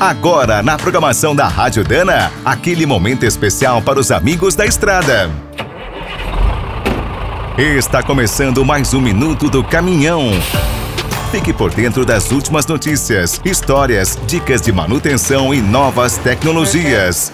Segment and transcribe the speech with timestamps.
[0.00, 5.30] Agora, na programação da Rádio Dana, aquele momento especial para os amigos da estrada.
[7.58, 10.30] Está começando mais um Minuto do Caminhão.
[11.30, 17.30] Fique por dentro das últimas notícias, histórias, dicas de manutenção e novas tecnologias.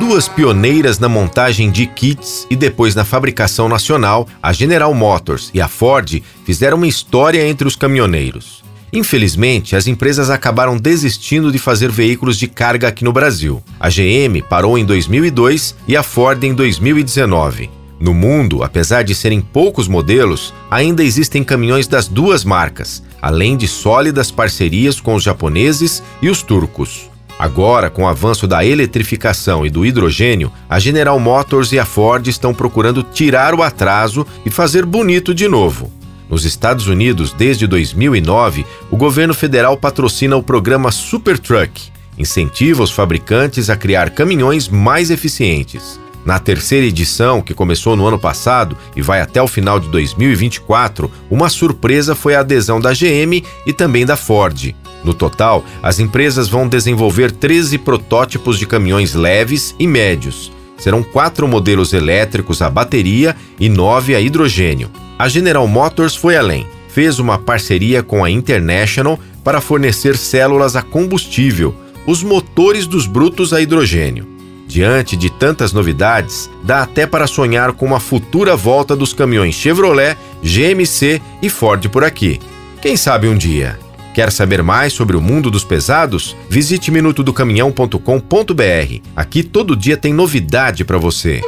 [0.00, 5.60] Duas pioneiras na montagem de kits e depois na fabricação nacional, a General Motors e
[5.60, 8.63] a Ford fizeram uma história entre os caminhoneiros.
[8.94, 13.60] Infelizmente, as empresas acabaram desistindo de fazer veículos de carga aqui no Brasil.
[13.80, 17.68] A GM parou em 2002 e a Ford em 2019.
[17.98, 23.66] No mundo, apesar de serem poucos modelos, ainda existem caminhões das duas marcas, além de
[23.66, 27.10] sólidas parcerias com os japoneses e os turcos.
[27.36, 32.28] Agora, com o avanço da eletrificação e do hidrogênio, a General Motors e a Ford
[32.28, 35.90] estão procurando tirar o atraso e fazer bonito de novo.
[36.34, 43.70] Nos Estados Unidos, desde 2009, o governo federal patrocina o programa Supertruck, incentiva os fabricantes
[43.70, 46.00] a criar caminhões mais eficientes.
[46.26, 51.08] Na terceira edição, que começou no ano passado e vai até o final de 2024,
[51.30, 54.74] uma surpresa foi a adesão da GM e também da Ford.
[55.04, 60.50] No total, as empresas vão desenvolver 13 protótipos de caminhões leves e médios.
[60.76, 64.90] Serão quatro modelos elétricos a bateria e nove a hidrogênio.
[65.18, 66.66] A General Motors foi além.
[66.88, 71.74] Fez uma parceria com a International para fornecer células a combustível,
[72.06, 74.34] os motores dos brutos a hidrogênio.
[74.66, 80.16] Diante de tantas novidades, dá até para sonhar com uma futura volta dos caminhões Chevrolet,
[80.42, 82.40] GMC e Ford por aqui.
[82.80, 83.83] Quem sabe um dia?
[84.14, 86.36] Quer saber mais sobre o mundo dos pesados?
[86.48, 89.00] Visite minutodocaminhão.com.br.
[89.16, 91.40] Aqui todo dia tem novidade para você.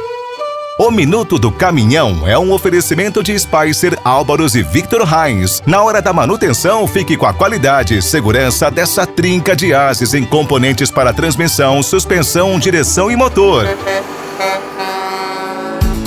[0.77, 5.63] O Minuto do Caminhão é um oferecimento de Spicer, Álvaros e Victor Heinz.
[5.65, 10.25] Na hora da manutenção, fique com a qualidade e segurança dessa trinca de ases em
[10.25, 13.65] componentes para transmissão, suspensão, direção e motor.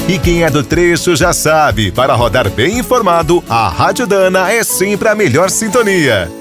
[0.07, 4.63] E quem é do trecho já sabe, para rodar bem informado, a Rádio Dana é
[4.63, 6.40] sempre a melhor sintonia.